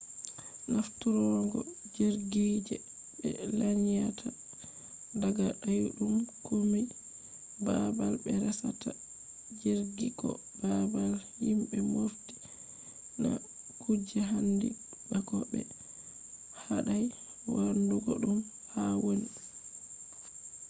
[0.73, 1.59] nafturgo
[1.93, 2.75] jirgi je
[3.21, 4.27] be lanyata
[5.21, 6.81] daga dayudum kombi
[7.65, 8.89] babal be resata
[9.59, 10.29] jirgi ko
[10.61, 12.33] babal himbe mofti
[13.21, 13.31] na
[13.81, 14.69] kuje handi
[15.09, 15.61] ba ko be
[16.63, 17.05] hadai
[17.53, 18.37] wadugo dum
[18.73, 19.29] haa woni